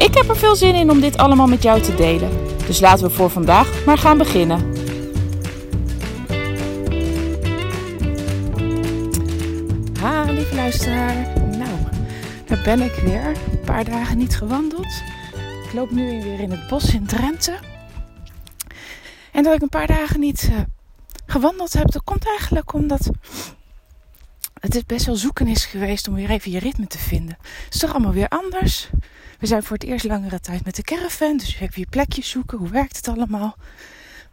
[0.00, 2.30] Ik heb er veel zin in om dit allemaal met jou te delen.
[2.66, 4.74] Dus laten we voor vandaag maar gaan beginnen.
[10.00, 11.38] Ha, lieve luisteraar.
[11.38, 11.78] Nou,
[12.46, 13.26] daar ben ik weer.
[13.50, 15.02] Een paar dagen niet gewandeld.
[15.64, 17.58] Ik loop nu weer in het bos in Drenthe.
[19.32, 20.58] En dat ik een paar dagen niet uh,
[21.26, 23.10] gewandeld heb, dat komt eigenlijk omdat
[24.60, 27.36] het best wel zoeken is geweest om weer even je ritme te vinden.
[27.64, 28.90] Het is toch allemaal weer anders.
[29.40, 32.58] We zijn voor het eerst langere tijd met de caravan, dus even je plekje zoeken.
[32.58, 33.56] Hoe werkt het allemaal?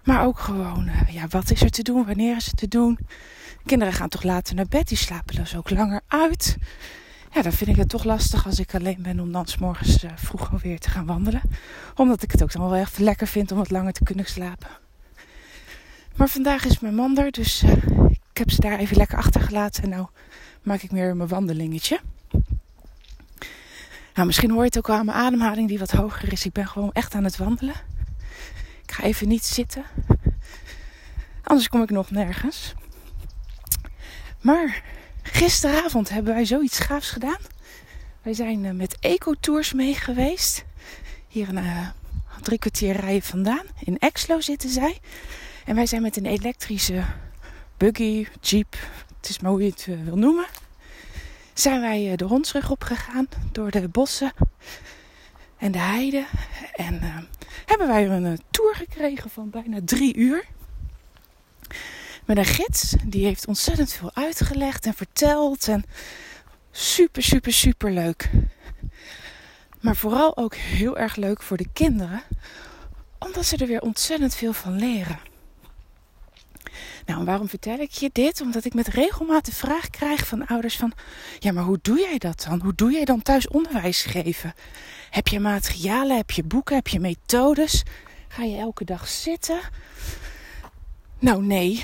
[0.04, 2.06] Maar ook gewoon, uh, ja, wat is er te doen?
[2.06, 2.98] Wanneer is het te doen?
[3.66, 6.58] Kinderen gaan toch later naar bed, die slapen dus ook langer uit.
[7.32, 10.04] Ja, dan vind ik het toch lastig als ik alleen ben om dan s morgens
[10.04, 11.42] uh, vroeg alweer te gaan wandelen.
[11.96, 14.70] Omdat ik het ook dan wel echt lekker vind om wat langer te kunnen slapen.
[16.16, 17.72] Maar vandaag is mijn man er, dus uh,
[18.10, 19.84] ik heb ze daar even lekker achtergelaten.
[19.84, 20.08] En nou
[20.62, 22.00] maak ik meer mijn wandelingetje.
[24.18, 26.46] Nou, misschien hoor je het ook wel aan mijn ademhaling die wat hoger is.
[26.46, 27.76] Ik ben gewoon echt aan het wandelen.
[28.84, 29.84] Ik ga even niet zitten.
[31.44, 32.74] Anders kom ik nog nergens.
[34.42, 34.84] Maar
[35.24, 37.38] gisteravond hebben wij zoiets gaafs gedaan.
[38.22, 40.66] Wij zijn uh, met ecotours mee geweest.
[41.28, 41.88] Hier een uh,
[42.42, 43.66] drie kwartier rijden vandaan.
[43.80, 45.00] In Exlo zitten zij.
[45.66, 47.04] En wij zijn met een elektrische
[47.78, 48.78] buggy, jeep,
[49.18, 50.46] het is maar hoe je het uh, wil noemen.
[51.58, 54.34] Zijn wij de hondsrug opgegaan door de bossen
[55.58, 56.26] en de heide.
[56.76, 57.28] En
[57.66, 60.46] hebben wij een tour gekregen van bijna drie uur
[62.26, 62.96] met een gids.
[63.06, 65.68] Die heeft ontzettend veel uitgelegd en verteld.
[65.68, 65.86] En
[66.72, 68.30] super, super, super leuk.
[69.82, 72.22] Maar vooral ook heel erg leuk voor de kinderen.
[73.20, 75.20] Omdat ze er weer ontzettend veel van leren.
[77.06, 78.42] Nou, waarom vertel ik je dit?
[78.42, 80.92] Omdat ik met regelmaat de vraag krijg van ouders van...
[81.40, 82.62] Ja, maar hoe doe jij dat dan?
[82.62, 84.54] Hoe doe jij dan thuis onderwijs geven?
[85.10, 86.18] Heb je materialen?
[86.18, 86.76] Heb je boeken?
[86.76, 87.84] Heb je methodes?
[88.28, 89.60] Ga je elke dag zitten?
[91.20, 91.84] Nou, nee.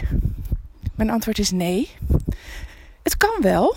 [0.95, 1.89] Mijn antwoord is nee.
[3.03, 3.75] Het kan wel,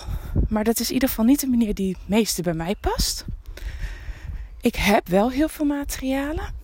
[0.49, 3.25] maar dat is in ieder geval niet de manier die het meeste bij mij past.
[4.61, 6.55] Ik heb wel heel veel materialen.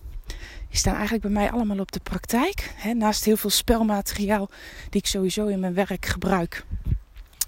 [0.73, 2.73] Die staan eigenlijk bij mij allemaal op de praktijk.
[2.93, 4.49] naast heel veel spelmateriaal
[4.89, 6.65] die ik sowieso in mijn werk gebruik,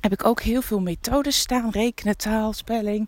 [0.01, 3.07] heb ik ook heel veel methodes staan: rekenen, taal, spelling.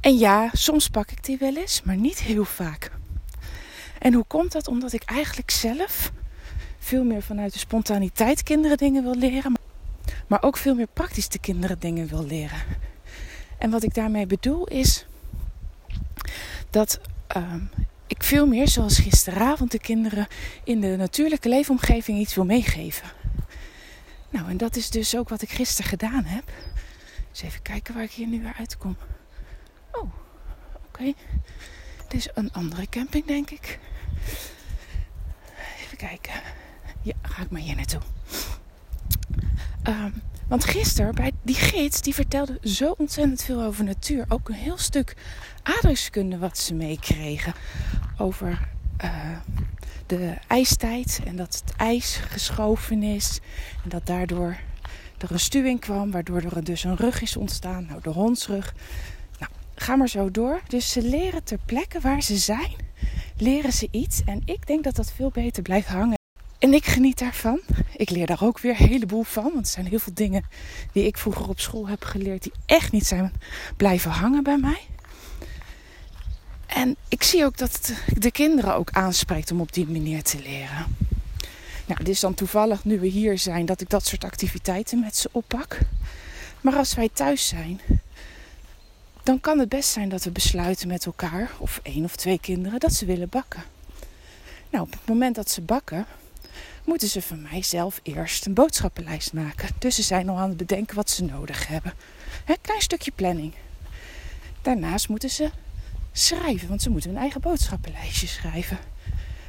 [0.00, 2.90] En ja, soms pak ik die wel eens, maar niet heel vaak.
[3.98, 4.68] En hoe komt dat?
[4.68, 6.12] Omdat ik eigenlijk zelf
[6.78, 9.58] veel meer vanuit de spontaniteit kinderen dingen wil leren.
[10.26, 12.62] Maar ook veel meer praktisch de kinderen dingen wil leren.
[13.58, 15.06] En wat ik daarmee bedoel is
[16.70, 17.00] dat
[17.36, 17.54] uh,
[18.12, 20.26] ik veel meer, zoals gisteravond, de kinderen
[20.64, 23.08] in de natuurlijke leefomgeving iets wil meegeven.
[24.30, 26.50] Nou, en dat is dus ook wat ik gisteren gedaan heb.
[27.30, 28.96] Dus even kijken waar ik hier nu weer uitkom.
[29.92, 30.12] Oh, oké.
[30.86, 31.14] Okay.
[32.08, 33.78] Dit is een andere camping, denk ik.
[35.84, 36.32] Even kijken.
[37.02, 38.00] Ja, ga ik maar hier naartoe.
[39.88, 44.24] Um, want gisteren bij die gids, die vertelde zo ontzettend veel over natuur.
[44.28, 45.16] Ook een heel stuk
[45.62, 47.54] aardrijkskunde wat ze meekregen.
[48.18, 48.68] Over
[49.04, 49.36] uh,
[50.06, 53.40] de ijstijd en dat het ijs geschoven is.
[53.84, 54.56] En dat daardoor
[55.18, 57.86] er een stuwing kwam, waardoor er dus een rug is ontstaan.
[57.86, 58.74] Nou, de hondsrug.
[59.38, 60.60] Nou, ga maar zo door.
[60.68, 62.74] Dus ze leren ter plekke waar ze zijn,
[63.36, 64.24] leren ze iets.
[64.24, 66.20] En ik denk dat dat veel beter blijft hangen.
[66.58, 67.60] En ik geniet daarvan.
[67.96, 69.42] Ik leer daar ook weer een heleboel van.
[69.42, 70.44] Want er zijn heel veel dingen
[70.92, 73.32] die ik vroeger op school heb geleerd die echt niet zijn
[73.76, 74.80] blijven hangen bij mij.
[76.82, 80.38] En ik zie ook dat het de kinderen ook aanspreekt om op die manier te
[80.42, 80.96] leren.
[81.86, 85.16] Nou, het is dan toevallig nu we hier zijn dat ik dat soort activiteiten met
[85.16, 85.78] ze oppak.
[86.60, 87.80] Maar als wij thuis zijn,
[89.22, 92.80] dan kan het best zijn dat we besluiten met elkaar, of één of twee kinderen,
[92.80, 93.62] dat ze willen bakken.
[94.70, 96.06] Nou, op het moment dat ze bakken,
[96.84, 99.68] moeten ze van mij zelf eerst een boodschappenlijst maken.
[99.78, 101.92] Dus ze zijn al aan het bedenken wat ze nodig hebben.
[102.46, 103.52] Een klein stukje planning.
[104.62, 105.50] Daarnaast moeten ze
[106.12, 108.78] schrijven, want ze moeten een eigen boodschappenlijstje schrijven.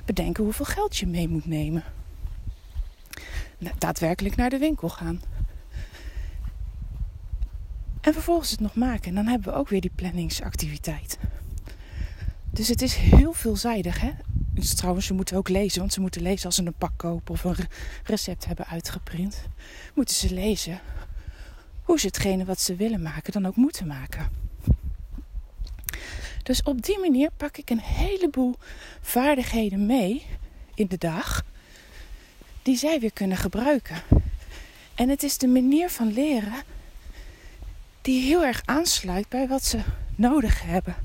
[0.06, 1.84] Bedenken hoeveel geld je mee moet nemen.
[3.78, 5.22] Daadwerkelijk naar de winkel gaan.
[8.02, 9.10] En vervolgens het nog maken.
[9.10, 11.18] En dan hebben we ook weer die planningsactiviteit.
[12.50, 14.02] Dus het is heel veelzijdig.
[14.02, 14.12] Hè?
[14.54, 17.34] Dus trouwens, ze moeten ook lezen, want ze moeten lezen als ze een pak kopen
[17.34, 17.56] of een
[18.04, 19.46] recept hebben uitgeprint.
[19.94, 20.80] Moeten ze lezen
[21.84, 24.43] hoe ze hetgene wat ze willen maken dan ook moeten maken.
[26.44, 28.56] Dus op die manier pak ik een heleboel
[29.02, 30.26] vaardigheden mee
[30.76, 31.44] in de dag
[32.62, 34.02] die zij weer kunnen gebruiken.
[34.96, 36.64] En het is de manier van leren
[38.02, 39.80] die heel erg aansluit bij wat ze
[40.16, 40.96] nodig hebben,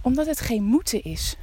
[0.00, 1.36] omdat het geen moeten is.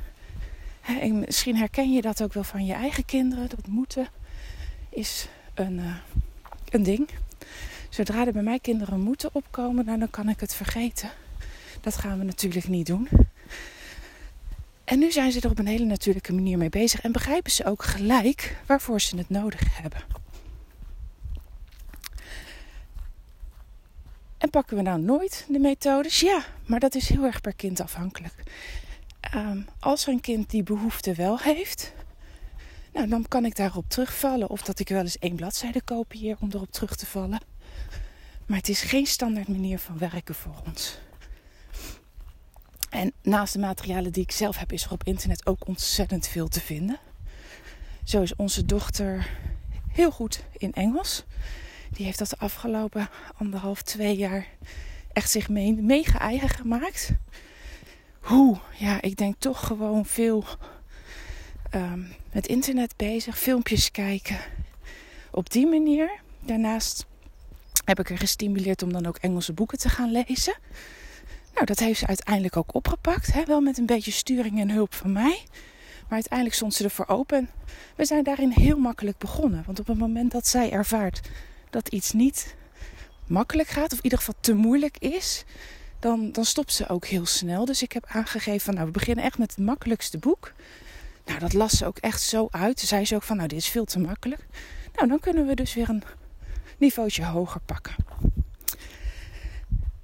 [0.82, 3.50] En misschien herken je dat ook wel van je eigen kinderen.
[3.50, 4.08] Dat moeten
[4.90, 5.96] is een, uh,
[6.70, 7.10] een ding.
[7.90, 11.10] Zodra er bij mij kinderen moeten opkomen, nou, dan kan ik het vergeten.
[11.82, 13.10] Dat gaan we natuurlijk niet doen.
[14.84, 17.66] En nu zijn ze er op een hele natuurlijke manier mee bezig en begrijpen ze
[17.66, 20.02] ook gelijk waarvoor ze het nodig hebben.
[24.38, 26.20] En pakken we nou nooit de methodes?
[26.20, 28.34] Ja, maar dat is heel erg per kind afhankelijk.
[29.20, 31.94] Ehm, als een kind die behoefte wel heeft,
[32.94, 34.50] nou, dan kan ik daarop terugvallen.
[34.50, 37.42] Of dat ik wel eens één bladzijde kopieer om erop terug te vallen.
[38.46, 40.98] Maar het is geen standaard manier van werken voor ons.
[42.94, 46.48] En naast de materialen die ik zelf heb, is er op internet ook ontzettend veel
[46.48, 47.00] te vinden.
[48.04, 49.30] Zo is onze dochter
[49.92, 51.24] heel goed in Engels.
[51.92, 54.48] Die heeft dat de afgelopen anderhalf, twee jaar
[55.14, 55.50] echt zich
[56.20, 57.12] eigen gemaakt.
[58.20, 58.58] Hoe?
[58.78, 60.46] Ja, ik denk toch gewoon veel
[61.76, 64.38] um, met internet bezig, filmpjes kijken.
[65.32, 66.12] Op die manier.
[66.40, 67.06] Daarnaast
[67.86, 70.56] heb ik er gestimuleerd om dan ook Engelse boeken te gaan lezen.
[71.54, 73.34] Nou, dat heeft ze uiteindelijk ook opgepakt.
[73.34, 73.46] Hè?
[73.46, 75.44] Wel met een beetje sturing en hulp van mij.
[76.02, 77.50] Maar uiteindelijk stond ze ervoor open.
[77.96, 79.64] We zijn daarin heel makkelijk begonnen.
[79.66, 81.22] Want op het moment dat zij ervaart
[81.70, 82.56] dat iets niet
[83.28, 85.44] makkelijk gaat, of in ieder geval te moeilijk is,
[86.00, 87.66] dan, dan stopt ze ook heel snel.
[87.66, 90.54] Dus ik heb aangegeven van nou, we beginnen echt met het makkelijkste boek.
[91.26, 92.80] Nou, dat las ze ook echt zo uit.
[92.80, 94.46] Ze zei ze ook van nou, dit is veel te makkelijk.
[94.96, 96.04] Nou, dan kunnen we dus weer een
[96.78, 97.96] niveautje hoger pakken.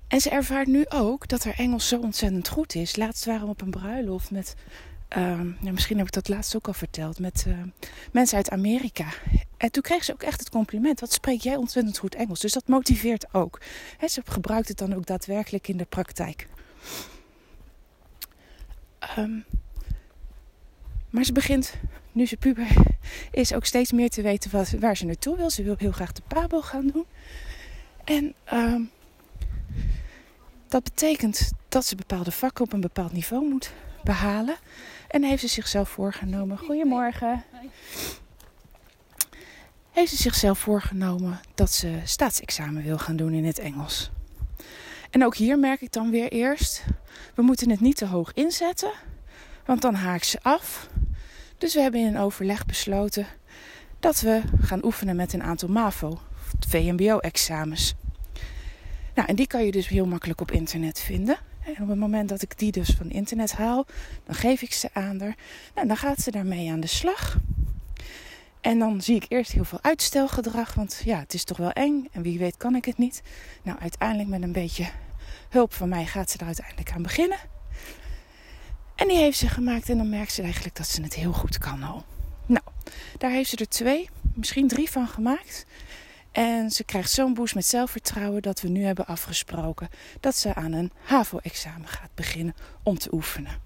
[0.09, 2.95] En ze ervaart nu ook dat haar Engels zo ontzettend goed is.
[2.95, 4.56] Laatst waren we op een bruiloft met,
[5.17, 7.53] uh, misschien heb ik dat laatst ook al verteld, met uh,
[8.11, 9.07] mensen uit Amerika.
[9.57, 11.00] En toen kreeg ze ook echt het compliment.
[11.00, 12.39] Wat spreek jij ontzettend goed Engels?
[12.39, 13.61] Dus dat motiveert ook.
[14.07, 16.47] Ze gebruikt het dan ook daadwerkelijk in de praktijk.
[19.17, 19.45] Um,
[21.09, 21.73] maar ze begint,
[22.12, 22.67] nu ze puber
[23.31, 25.50] is, ook steeds meer te weten wat, waar ze naartoe wil.
[25.50, 27.05] Ze wil heel graag de Pabo gaan doen.
[28.03, 28.89] En um,
[30.69, 33.71] dat betekent dat ze bepaalde vakken op een bepaald niveau moet
[34.04, 34.56] behalen.
[35.07, 36.57] En heeft ze zichzelf voorgenomen.
[36.57, 37.44] Goedemorgen.
[39.92, 44.12] Heeft ze zichzelf voorgenomen dat ze staatsexamen wil gaan doen in het Engels.
[45.10, 46.83] En ook hier merk ik dan weer eerst:
[47.36, 48.92] we moeten het niet te hoog inzetten,
[49.65, 50.89] want dan haakt ze af.
[51.57, 53.27] Dus we hebben in een overleg besloten
[54.00, 56.19] dat we gaan oefenen met een aantal MAVO,
[56.68, 57.95] VMBO-examens.
[59.19, 61.38] Nou, en die kan je dus heel makkelijk op internet vinden.
[61.63, 63.86] En op het moment dat ik die dus van internet haal,
[64.25, 65.36] dan geef ik ze aan haar.
[65.75, 67.38] Nou, dan gaat ze daarmee aan de slag.
[68.62, 72.07] En dan zie ik eerst heel veel uitstelgedrag, want ja, het is toch wel eng
[72.12, 73.21] en wie weet kan ik het niet.
[73.63, 74.89] Nou, uiteindelijk met een beetje
[75.50, 77.39] hulp van mij gaat ze er uiteindelijk aan beginnen.
[78.96, 81.58] En die heeft ze gemaakt en dan merkt ze eigenlijk dat ze het heel goed
[81.58, 82.05] kan al.
[82.46, 82.65] Nou,
[83.17, 85.65] daar heeft ze er twee, misschien drie van gemaakt.
[86.39, 90.72] En ze krijgt zo'n boost met zelfvertrouwen dat we nu hebben afgesproken dat ze aan
[90.72, 93.62] een HAVO-examen gaat beginnen om te oefenen.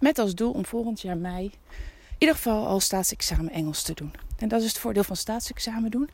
[0.00, 1.52] Met als doel om volgend jaar mei in
[2.18, 4.12] ieder geval al staatsexamen Engels te doen.
[4.38, 6.10] En dat is het voordeel van staatsexamen doen.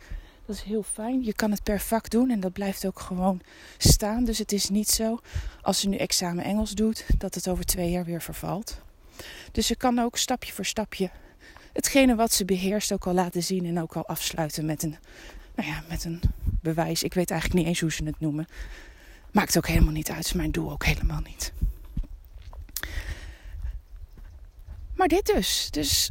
[0.47, 1.25] Dat is heel fijn.
[1.25, 3.41] Je kan het per vak doen en dat blijft ook gewoon
[3.79, 4.25] staan.
[4.25, 5.21] Dus het is niet zo
[5.63, 8.79] als ze nu examen Engels doet dat het over twee jaar weer vervalt.
[9.53, 11.11] Dus ze kan ook stapje voor stapje
[11.79, 14.97] hetgene wat ze beheerst ook al laten zien en ook al afsluiten met een,
[15.55, 16.21] nou ja, met een
[16.61, 17.03] bewijs.
[17.03, 18.47] Ik weet eigenlijk niet eens hoe ze het noemen.
[19.33, 20.35] Maakt ook helemaal niet uit.
[20.35, 21.53] Mijn doel ook helemaal niet.
[24.97, 25.71] Maar dit dus.
[25.71, 26.11] Dus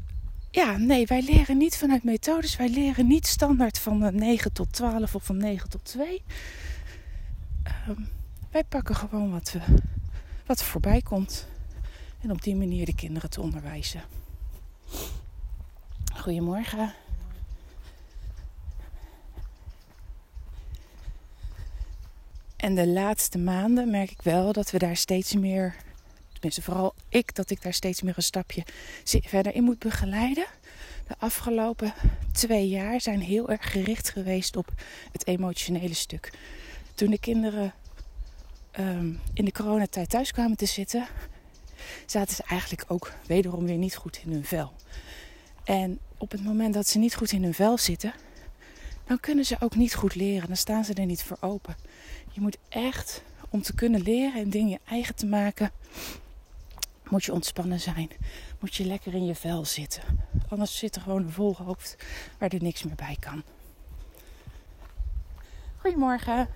[0.52, 2.56] ja, nee, wij leren niet vanuit methodes.
[2.56, 6.24] Wij leren niet standaard van 9 tot 12 of van 9 tot 2.
[7.64, 8.02] Ehm,
[8.52, 9.60] wij pakken gewoon wat, we,
[10.46, 11.48] wat er voorbij komt.
[12.22, 14.02] En op die manier de kinderen te onderwijzen.
[16.28, 16.94] Goedemorgen.
[22.56, 25.76] En de laatste maanden merk ik wel dat we daar steeds meer,
[26.32, 28.64] tenminste vooral ik, dat ik daar steeds meer een stapje
[29.04, 30.46] verder in moet begeleiden.
[31.08, 31.94] De afgelopen
[32.32, 34.72] twee jaar zijn heel erg gericht geweest op
[35.12, 36.32] het emotionele stuk.
[36.94, 37.74] Toen de kinderen
[38.80, 41.08] um, in de coronatijd thuis kwamen te zitten,
[42.06, 44.74] zaten ze eigenlijk ook wederom weer niet goed in hun vel.
[45.64, 48.14] En op het moment dat ze niet goed in hun vel zitten,
[49.06, 50.48] dan kunnen ze ook niet goed leren.
[50.48, 51.76] Dan staan ze er niet voor open.
[52.32, 55.72] Je moet echt, om te kunnen leren en dingen eigen te maken,
[57.10, 58.10] moet je ontspannen zijn.
[58.60, 60.04] Moet je lekker in je vel zitten.
[60.50, 61.96] Anders zit er gewoon een vol hoofd
[62.40, 63.44] waar er niks meer bij kan.
[65.78, 66.48] Goedemorgen.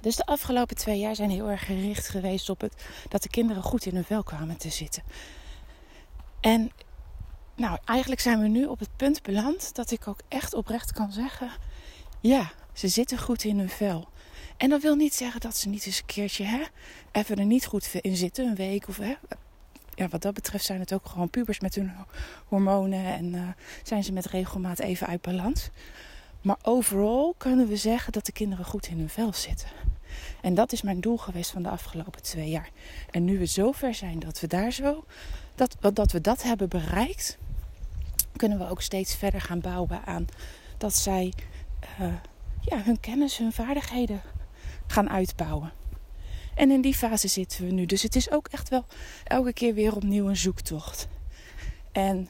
[0.00, 3.62] Dus de afgelopen twee jaar zijn heel erg gericht geweest op het dat de kinderen
[3.62, 5.02] goed in hun vel kwamen te zitten.
[6.46, 6.70] En
[7.56, 11.12] nou, eigenlijk zijn we nu op het punt beland dat ik ook echt oprecht kan
[11.12, 11.50] zeggen:
[12.20, 14.08] ja, ze zitten goed in hun vel.
[14.56, 16.62] En dat wil niet zeggen dat ze niet eens een keertje hè,
[17.12, 19.14] even er niet goed in zitten, een week of hè.
[19.94, 21.92] Ja, wat dat betreft zijn het ook gewoon pubers met hun
[22.44, 23.48] hormonen en uh,
[23.82, 25.70] zijn ze met regelmaat even uit balans.
[26.42, 29.68] Maar overal kunnen we zeggen dat de kinderen goed in hun vel zitten.
[30.40, 32.70] En dat is mijn doel geweest van de afgelopen twee jaar.
[33.10, 35.04] En nu we zover zijn dat we daar zo,
[35.54, 37.38] dat, dat we dat hebben bereikt,
[38.36, 40.26] kunnen we ook steeds verder gaan bouwen aan
[40.76, 41.32] dat zij
[42.00, 42.14] uh,
[42.60, 44.20] ja, hun kennis, hun vaardigheden
[44.86, 45.72] gaan uitbouwen.
[46.54, 47.86] En in die fase zitten we nu.
[47.86, 48.84] Dus het is ook echt wel
[49.24, 51.08] elke keer weer opnieuw een zoektocht.
[51.92, 52.28] En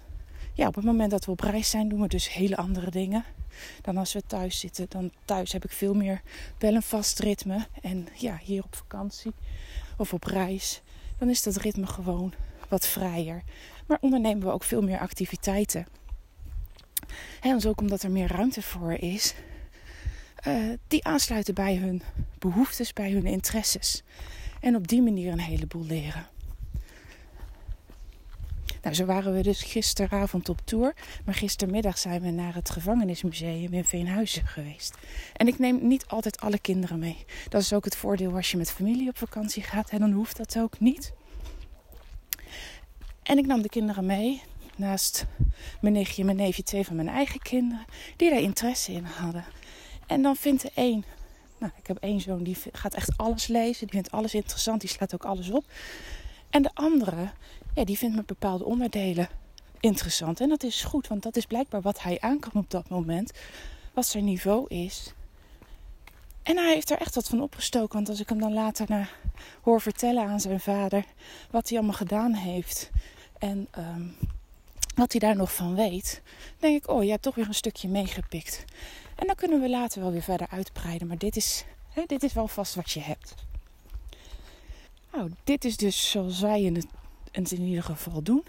[0.52, 3.24] ja, op het moment dat we op reis zijn, doen we dus hele andere dingen
[3.82, 4.86] dan als we thuis zitten.
[4.88, 6.22] Dan thuis heb ik veel meer
[6.58, 7.66] wel een vast ritme.
[7.82, 9.32] En ja, hier op vakantie
[9.96, 10.82] of op reis,
[11.18, 12.34] dan is dat ritme gewoon
[12.68, 13.42] wat vrijer.
[13.86, 15.86] Maar ondernemen we ook veel meer activiteiten.
[17.40, 19.34] En ook omdat er meer ruimte voor is,
[20.46, 22.02] uh, die aansluiten bij hun
[22.38, 24.02] behoeftes, bij hun interesses.
[24.60, 26.26] En op die manier een heleboel leren.
[28.86, 30.94] Nou, zo waren we dus gisteravond op tour.
[31.24, 34.96] Maar gistermiddag zijn we naar het gevangenismuseum in Veenhuizen geweest.
[35.36, 37.24] En ik neem niet altijd alle kinderen mee.
[37.48, 39.90] Dat is ook het voordeel als je met familie op vakantie gaat.
[39.90, 41.12] En dan hoeft dat ook niet.
[43.22, 44.42] En ik nam de kinderen mee.
[44.76, 45.26] Naast
[45.80, 47.84] mijn nichtje mijn neefje, twee van mijn eigen kinderen.
[48.16, 49.44] Die daar interesse in hadden.
[50.06, 51.04] En dan vindt er één.
[51.58, 53.86] Nou, ik heb één zoon die gaat echt alles lezen.
[53.86, 54.80] Die vindt alles interessant.
[54.80, 55.64] Die slaat ook alles op.
[56.50, 57.30] En de andere,
[57.76, 59.28] ja, die vindt met bepaalde onderdelen
[59.80, 60.40] interessant.
[60.40, 63.32] En dat is goed, want dat is blijkbaar wat hij aan kan op dat moment.
[63.94, 65.12] Wat zijn niveau is.
[66.42, 67.94] En hij heeft er echt wat van opgestoken.
[67.94, 69.14] Want als ik hem dan later naar
[69.62, 71.04] hoor vertellen aan zijn vader
[71.50, 72.90] wat hij allemaal gedaan heeft.
[73.38, 74.16] En um,
[74.94, 76.22] wat hij daar nog van weet.
[76.58, 78.64] denk ik, oh, je hebt toch weer een stukje meegepikt.
[79.16, 81.06] En dan kunnen we later wel weer verder uitbreiden.
[81.06, 83.34] Maar dit is, hè, dit is wel vast wat je hebt.
[85.12, 86.86] Nou, dit is dus zoals wij in het,
[87.36, 88.44] in ieder geval doen.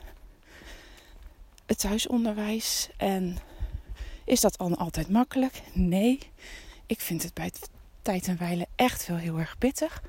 [1.65, 2.89] Het thuisonderwijs.
[2.97, 3.37] En
[4.25, 5.61] is dat dan altijd makkelijk?
[5.73, 6.19] Nee.
[6.85, 7.69] Ik vind het bij het
[8.01, 10.01] tijd en wijle echt wel heel erg pittig.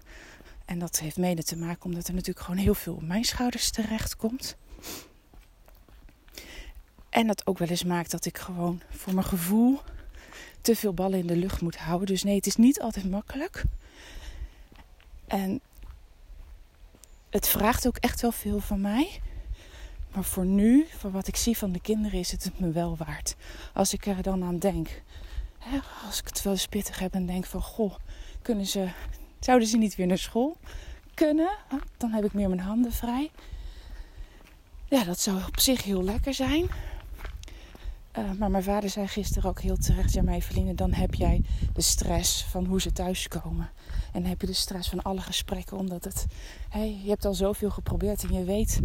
[0.64, 3.70] En dat heeft mede te maken omdat er natuurlijk gewoon heel veel op mijn schouders
[3.70, 4.56] terecht komt.
[7.08, 9.80] En dat ook wel eens maakt dat ik gewoon voor mijn gevoel
[10.60, 12.06] te veel ballen in de lucht moet houden.
[12.06, 13.64] Dus nee, het is niet altijd makkelijk.
[15.26, 15.60] En
[17.30, 19.20] het vraagt ook echt wel veel van mij.
[20.14, 23.36] Maar voor nu, voor wat ik zie van de kinderen, is het me wel waard.
[23.74, 25.02] Als ik er dan aan denk.
[25.58, 27.62] Hè, als ik het wel eens pittig heb en denk van...
[27.62, 27.94] Goh,
[28.42, 28.88] kunnen ze,
[29.40, 30.56] zouden ze niet weer naar school
[31.14, 31.50] kunnen?
[31.96, 33.30] Dan heb ik meer mijn handen vrij.
[34.88, 36.66] Ja, dat zou op zich heel lekker zijn.
[38.18, 41.80] Uh, maar mijn vader zei gisteren ook heel terecht: Ja, Eveline, dan heb jij de
[41.80, 43.70] stress van hoe ze thuiskomen.
[44.12, 46.26] En dan heb je de stress van alle gesprekken, omdat het.
[46.68, 48.80] Hey, je hebt al zoveel geprobeerd en je weet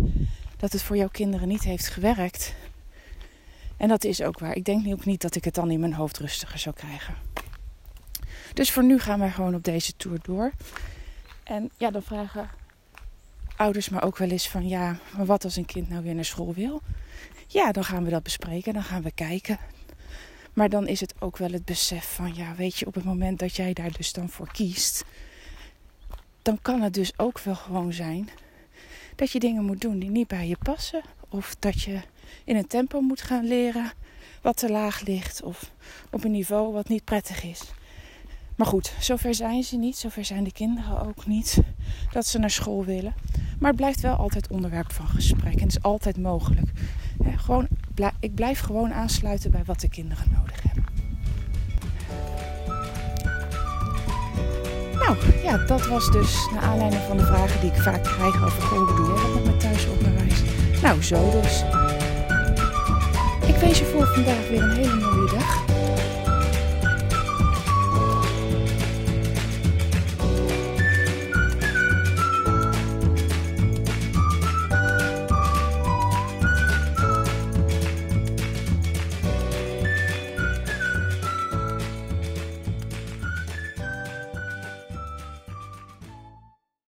[0.57, 2.53] dat het voor jouw kinderen niet heeft gewerkt.
[3.77, 4.55] En dat is ook waar.
[4.55, 7.15] Ik denk ook niet dat ik het dan in mijn hoofd rustiger zou krijgen.
[8.53, 10.51] Dus voor nu gaan we gewoon op deze tour door.
[11.43, 12.49] En ja, dan vragen
[13.55, 16.25] ouders me ook wel eens van ja, maar wat als een kind nou weer naar
[16.25, 16.81] school wil?
[17.53, 19.57] Ja, dan gaan we dat bespreken, dan gaan we kijken.
[20.53, 23.39] Maar dan is het ook wel het besef van ja, weet je, op het moment
[23.39, 25.05] dat jij daar dus dan voor kiest,
[26.41, 28.29] dan kan het dus ook wel gewoon zijn
[29.15, 31.01] dat je dingen moet doen die niet bij je passen.
[31.29, 31.99] Of dat je
[32.43, 33.91] in een tempo moet gaan leren
[34.41, 35.43] wat te laag ligt.
[35.43, 35.71] Of
[36.11, 37.61] op een niveau wat niet prettig is.
[38.55, 39.97] Maar goed, zover zijn ze niet.
[39.97, 41.57] Zover zijn de kinderen ook niet
[42.11, 43.13] dat ze naar school willen.
[43.59, 45.53] Maar het blijft wel altijd onderwerp van gesprek.
[45.53, 46.71] En het is altijd mogelijk.
[47.37, 47.67] Gewoon,
[48.19, 50.83] ik blijf gewoon aansluiten bij wat de kinderen nodig hebben.
[54.93, 58.63] Nou, ja, dat was dus naar aanleiding van de vragen die ik vaak krijg over
[58.63, 60.41] hoe dat met mijn thuisonderwijs?
[60.81, 61.63] Nou, zo dus.
[63.47, 65.82] Ik wens je voor vandaag weer een hele mooie dag.